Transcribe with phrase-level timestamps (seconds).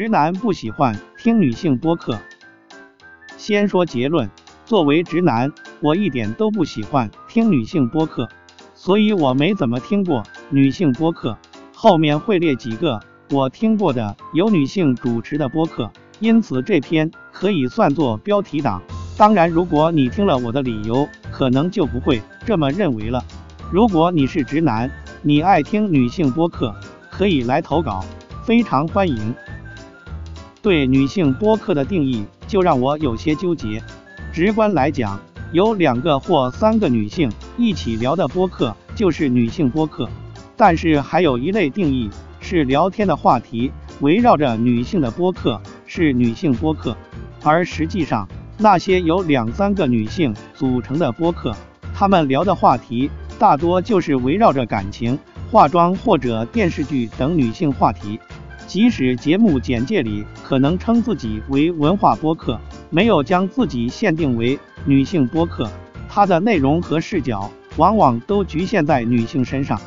[0.00, 2.18] 直男不喜欢听女性播客。
[3.36, 4.30] 先说结论，
[4.64, 8.26] 作为直男，我一点都不喜欢听女性播客，
[8.74, 11.36] 所以我没怎么听过女性播客。
[11.74, 12.98] 后面会列几个
[13.30, 18.80] 我听过的有女性主持的播客，因此这篇可以算作标题党。
[19.18, 23.22] 当然，如果你听了我的理由，可能就不会这么认为了。
[23.70, 26.74] 如果你是直男，你爱听女性播客，
[27.10, 28.02] 可以来投稿，
[28.46, 29.34] 非常欢迎。
[30.62, 33.82] 对女性播客的定义就让我有些纠结。
[34.32, 35.18] 直观来讲，
[35.52, 40.08] 有两个或三个女性一起聊的播客就是女性播客。
[40.56, 42.10] 但是还有一类定义
[42.40, 46.94] 是聊天的话题围绕着女性的播客是女性播客，
[47.42, 51.56] 而实际上那些有两三个女性组成的播客，
[51.94, 55.18] 他们聊的话题大多就是围绕着感情、
[55.50, 58.20] 化妆或者电视剧等女性话题。
[58.70, 62.56] 即使节目简介里可能称自己为文化播客，
[62.88, 65.68] 没有将自己限定为女性播客，
[66.08, 69.80] 它的内容和视角往往都局限在女性身上。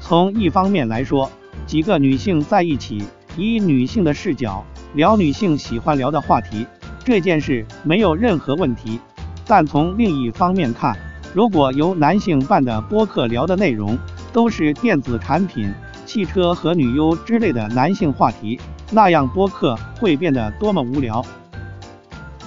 [0.00, 1.30] 从一方面来说，
[1.66, 3.04] 几个女性在一起，
[3.36, 6.66] 以女性的视角聊女性喜欢聊的话题，
[7.04, 8.98] 这件事没有任何问题。
[9.46, 10.96] 但从另一方面看，
[11.34, 13.98] 如果由男性办的播客聊的内容
[14.32, 15.70] 都是电子产品。
[16.10, 18.58] 汽车和女优之类的男性话题，
[18.90, 21.24] 那样播客会变得多么无聊。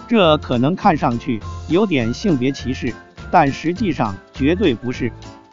[0.06, 1.40] 这可能看上去
[1.70, 2.94] 有点性别歧视，
[3.32, 5.10] 但实际上绝对不是。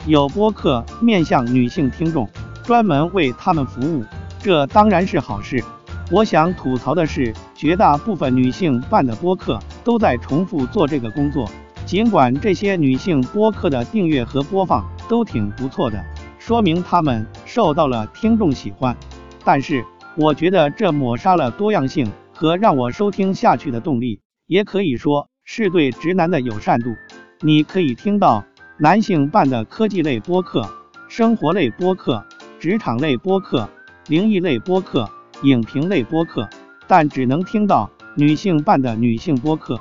[0.06, 2.28] 有播客面向女性听众，
[2.64, 4.04] 专门为他们服务，
[4.40, 5.62] 这当然是好事。
[6.10, 11.48] 我想吐槽的是，绝大部分女性办的播客都在重复做这个工作，
[11.86, 16.04] 尽管这些女性播客的订阅和播放都挺不错的。
[16.40, 18.96] 说明他们受到了听众喜欢，
[19.44, 19.84] 但是
[20.16, 26.94] 我觉得这抹杀了多样性和让我收听下去的动力，也可以说是对直男的友善度。
[27.40, 28.44] 你可以听到
[28.78, 30.64] 男性办的科技类播客、
[31.08, 32.24] 生活类播客、
[32.60, 33.68] 职场类播客、
[34.06, 35.10] 灵异类播客、
[35.42, 36.48] 影评类播客，
[36.86, 39.76] 但只能听到女性办的女性播客。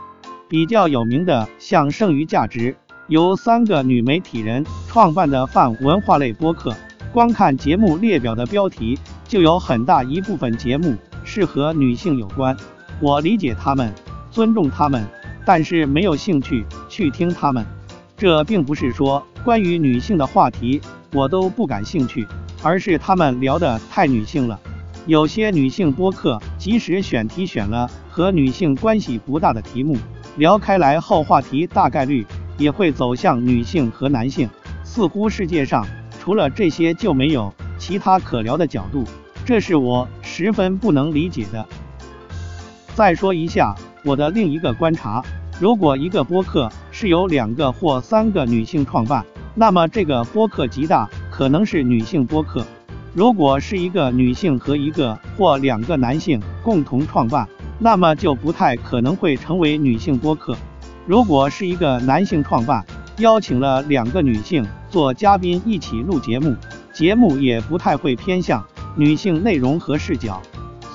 [0.49, 2.75] 比较有名的像剩余价值。
[3.09, 6.75] 由三个女媒体人创办的泛文化类播客，
[7.11, 8.97] 光看节目列表的标题，
[9.27, 12.55] 就有很大一部分节目是和女性有关。
[12.99, 13.91] 我理解他们，
[14.29, 15.03] 尊重他们，
[15.43, 17.65] 但是没有兴趣去听他们。
[18.15, 20.81] 这并不是说关于女性的话题
[21.13, 22.27] 我都不感兴趣，
[22.61, 24.59] 而是他们聊的太女性了。
[25.07, 29.97] 有些女性播客，即使选题选了和女性关系不大的题目，
[30.37, 32.25] 聊开来后，话题大概率。
[32.59, 34.49] 也会走向女性和男性，
[34.83, 35.87] 似乎世界上
[36.19, 39.05] 除了这些就没有其他可聊的角度，
[39.45, 41.65] 这是我十分不能理解的。
[42.93, 45.23] 再说一下我的另一个观察：
[45.59, 49.25] 如果一个播客是由两个或三个女性创办，
[49.55, 52.61] 那么这个播客极大可能是女性播客；
[53.13, 57.47] 如果是一个女性和一个或两个男性共同创办，
[57.79, 60.55] 那么就不太可能会成为女性播客。
[61.07, 62.85] 如果是一个男性创办，
[63.19, 66.55] 邀请了两个女性做嘉宾一起录节目，
[66.91, 68.65] 节目也不太会偏向
[68.95, 70.41] 女性内容和视角。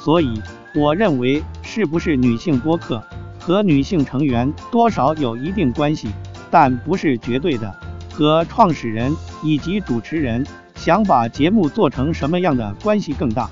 [0.02, 0.40] 所以，
[0.74, 3.02] 我认为是不是女性播客
[3.38, 6.08] 和女性成员多少有一定关系，
[6.50, 7.74] 但不是绝对的，
[8.12, 13.48] 和创始人以及主持人想把节目做成什么样的关系更大。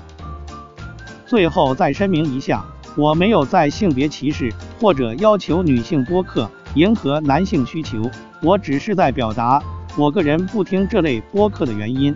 [1.25, 2.65] 最后再声明一下。
[2.95, 8.07] 我没有在性别歧视或者要求女性播客迎合男性需求，
[8.43, 9.63] 我只是在表达
[9.97, 12.13] 我个人不听这类播客的原因。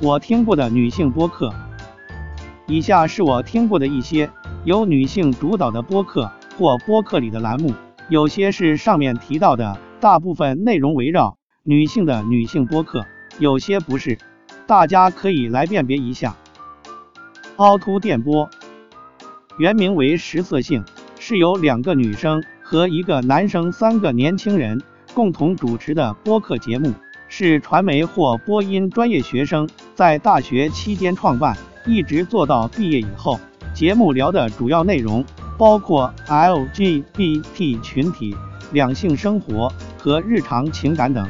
[0.00, 1.52] 我听过的女性播客，
[2.66, 4.30] 以下是我听过的一些
[4.64, 7.74] 由女性主导的播客或播客里的栏目，
[8.08, 13.04] 有些是上面提到的，大部分内容围绕女性的女性播客，
[13.38, 14.16] 有些不是，
[14.66, 16.34] 大家可以来辨别一下。
[17.56, 18.48] 凹凸电波。
[19.58, 20.82] 原名为食色性，
[21.20, 24.82] 是由两个女生和一个男生三个年轻人
[25.14, 26.92] 共同主持的播客节目，
[27.28, 31.56] 是传媒或播音专业学生在大学期间创办，
[31.86, 33.38] 一直做到毕业以后。
[33.72, 35.24] 节目聊的主要内容
[35.56, 38.36] 包括 LGBT 群体、
[38.72, 41.26] 两性生活和日常情感等。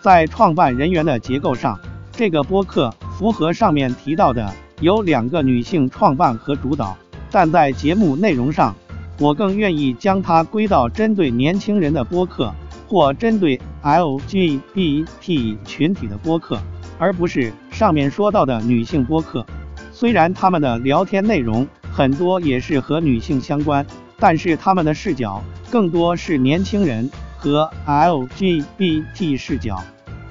[0.00, 1.78] 在创办人员的结构上，
[2.12, 4.50] 这个播客符合上面提到的，
[4.80, 6.96] 由两个女性创办和主导。
[7.30, 8.74] 但在节目内容上，
[9.18, 12.54] 我更愿意将它归到针对年轻人的播客
[12.86, 16.58] 或针对 LGBT 群体的播客，
[16.98, 19.44] 而不是上面说到的女性播客。
[19.92, 23.84] 虽然他们的聊天内容很多也是和女性相关，
[24.18, 29.82] 但是他们的视角更多是年轻人和 LGBT 视角。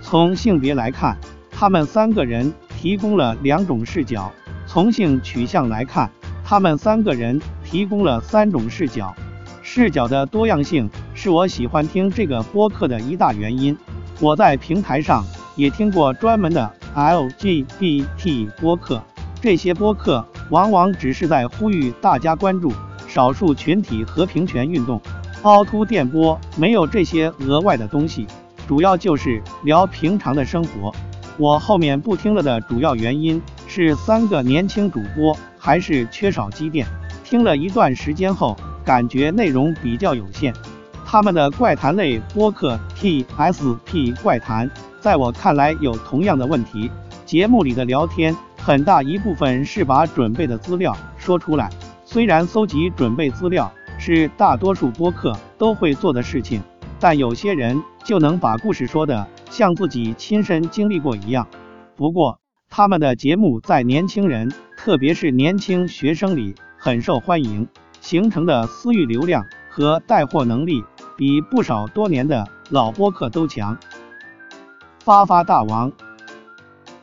[0.02, 1.18] 从性别来看，
[1.50, 4.32] 他们三个人提供了两种视角；
[4.68, 6.10] 从性取向来看，
[6.44, 9.16] 他们三个人提供了三种视角。
[9.68, 13.76] 视角的多样性是我喜欢听这个播客的一大原因。
[14.20, 15.26] 我在平台上
[15.56, 19.02] 也听过专门的 LGBT 播客，
[19.42, 22.72] 这些播客往往只是在呼吁大家关注
[23.08, 25.02] 少数群体和平权运动。
[25.42, 28.28] 凹凸电波没有这些额外的东西，
[28.68, 30.94] 主要就是聊平常的生活。
[31.38, 36.86] 我后面不听了的主要原因是三个年轻主播还是缺少积淀，
[37.24, 38.56] 听了一段时间后。
[38.86, 40.54] 感觉内容比较有限，
[41.04, 44.70] 他们的怪谈类播客 TSP 怪谈，
[45.02, 46.92] 在我看来有同样的问题。
[47.26, 51.68] 节目里的聊天很大一部分是把准备的资料说出来，
[52.06, 56.62] 虽然搜集准备资料是大多数播客都会做的事情，
[57.00, 61.48] 但有些人就能把故事说的像自己亲身经历过一样。
[61.96, 62.40] 不过，
[62.70, 67.68] 他们的节目在年轻人，特别是年轻学生里很受欢迎。
[68.06, 70.84] 形成的私域流量和带货能力
[71.18, 73.76] 比不少多年的老播客都强。
[75.04, 75.92] 发发大王，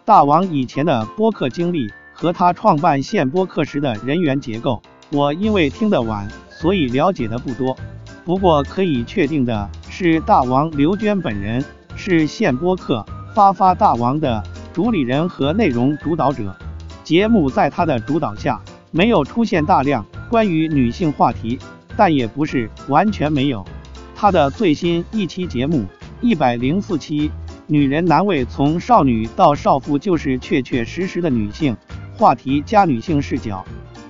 [0.05, 7.77] 大王以前的播客经历和他创办现播客时的人员结构，我因为听得晚，所以了解的不多。
[8.25, 11.65] 不过可以确定的是，大王刘娟本人
[11.97, 13.05] 是现播客
[13.35, 14.41] 发发大王的
[14.73, 16.55] 主理人和内容主导者，
[17.03, 18.61] 节目在他的主导下
[18.93, 20.07] 没有出现大量。
[20.33, 21.59] 关于女性话题，
[21.95, 23.63] 但也不是完全没有。
[24.17, 25.85] 他的最新一期节目
[26.23, 27.29] 一百零四期
[27.67, 31.77] 《女人难为》，从少女到少妇，就是确确实实的女性
[32.17, 33.63] 话题加女性视角。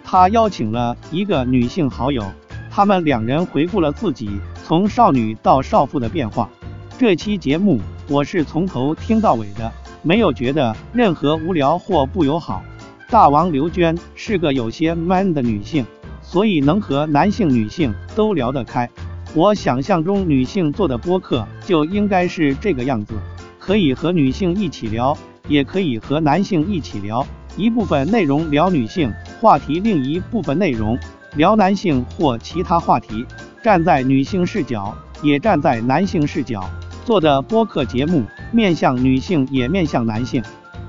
[0.05, 2.25] 他邀请了一个女性好友，
[2.71, 4.31] 他们两人回顾了自己
[4.63, 6.49] 从少女到少妇的变化。
[6.97, 9.73] 这期节目我是从头听到尾的，
[10.03, 12.63] 没有觉得任何无聊或不友好。
[13.09, 15.85] 大王刘娟是个有些 man 的女性。
[16.33, 18.89] 所以能和男性、女性都聊得开。
[19.35, 23.13] 我想象中女性做的播客就应该是这个样子，
[23.59, 25.15] 可以和女性一起聊，
[25.47, 27.27] 也可以和男性一起聊。
[27.55, 29.13] 一部分内容聊女性
[29.43, 30.99] 话题，另一部分内容
[31.37, 33.27] 聊男性或其他话题。
[33.63, 36.65] 站在女性视角，也站在男性视角
[37.05, 40.43] 做的播客节目，面向女性也面向男性。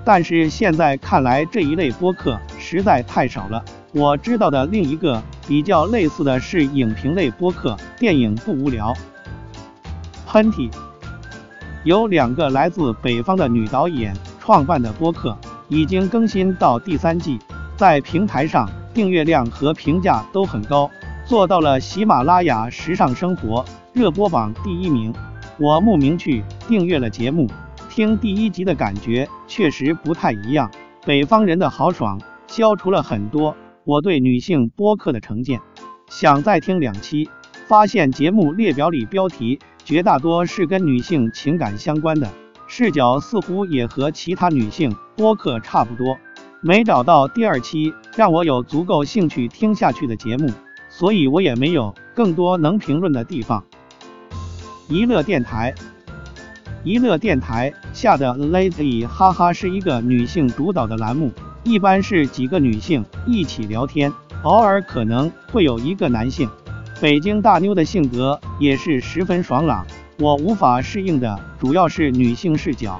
[0.06, 3.64] 但是现在看来，这一类播客实在太少了。
[3.96, 8.92] 我知道的另一个比较类似的是影评类播客，电影不无聊。
[10.26, 10.72] 喷嚏，
[11.84, 15.38] 有两个来自北方的女导演创办的播客，
[15.68, 17.38] 已经更新到第三季，
[17.78, 20.90] 在平台上订阅量和评价都很高，
[21.24, 23.64] 做到了喜马拉雅时尚生活
[23.94, 25.14] 热播榜第一名。
[25.60, 27.48] 我慕名去订阅了节目，
[27.92, 30.72] 听第一集的感觉确实不太一样，
[31.06, 33.56] 北方人的豪爽消除了很多。
[33.86, 35.60] 我对女性播客的成见，
[36.08, 37.30] 想再听两期，
[37.68, 42.30] 发现节目列表里标题绝大多是跟女性情感相关的，
[42.66, 46.18] 视角似乎也和其他女性播客差不多，
[46.62, 50.50] 没找到第二期让我有足够兴趣听下去的节目，
[50.88, 53.62] 所以我也没有更多能评论的地方。
[54.90, 55.76] 娱乐电台，
[56.86, 61.34] 娱乐电台下的 Lazy 哈哈是一个女性主导的栏目。
[61.64, 64.12] 一般是几个女性一起聊天，
[64.44, 66.50] 偶尔可能会有一个男性。
[67.00, 69.86] 北京大妞的性格也是十分爽朗，
[70.20, 73.00] 我无法适应的主要是女性视角。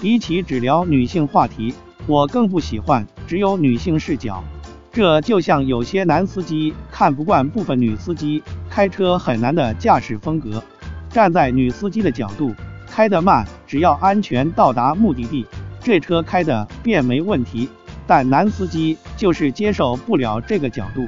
[0.00, 1.74] 比起只聊女性话题，
[2.06, 4.44] 我更不喜欢只有女性视角。
[4.92, 8.40] 这就像有些男司机看不惯部分女司机
[8.70, 10.62] 开车很难的驾驶风格。
[11.10, 12.54] 站在女司机的角度，
[12.88, 15.44] 开得慢，只要安全到达目的地，
[15.80, 17.68] 这车开的便没问题。
[18.06, 21.06] 但男司机就是接受不了这个角度。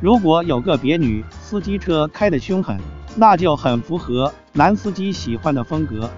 [0.00, 2.78] 如果有个别女司机车开得凶狠，
[3.16, 6.08] 那就很符合男司机喜欢的风格。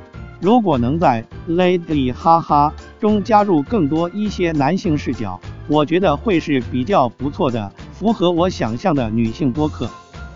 [0.41, 9.89] 如果能在 Lady 哈哈中加入更多一些男性视角，我觉得会是比较不错的，符合我想象的女性播客。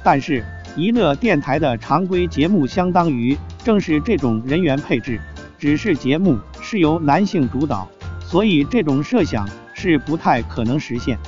[0.03, 0.45] 但是
[0.77, 5.21] 娱乐电台的常规节目相当于正是这种人员配置，
[5.59, 7.89] 只是节目是由男性主导，
[8.21, 9.49] 所以这种设想。
[9.91, 11.19] 是不太可能实现。